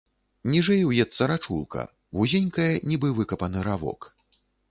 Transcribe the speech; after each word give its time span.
Ніжэй 0.51 0.79
уецца 0.91 1.27
рачулка, 1.31 1.83
вузенькая, 2.19 2.67
нібы 2.93 3.13
выкапаны 3.21 3.59
равок. 3.71 4.11